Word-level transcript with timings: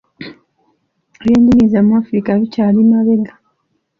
Ebyenjigiriza 1.17 1.79
mu 1.85 1.91
Afrika 2.01 2.29
bikyali 2.41 2.79
mabega. 2.89 3.33